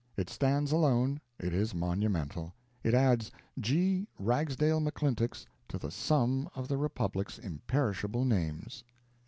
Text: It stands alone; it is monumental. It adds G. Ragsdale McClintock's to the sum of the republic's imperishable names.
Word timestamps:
It 0.17 0.31
stands 0.31 0.71
alone; 0.71 1.21
it 1.39 1.53
is 1.53 1.75
monumental. 1.75 2.55
It 2.83 2.95
adds 2.95 3.29
G. 3.59 4.07
Ragsdale 4.17 4.81
McClintock's 4.81 5.45
to 5.67 5.77
the 5.77 5.91
sum 5.91 6.49
of 6.55 6.67
the 6.67 6.77
republic's 6.77 7.37
imperishable 7.37 8.25
names. 8.25 8.83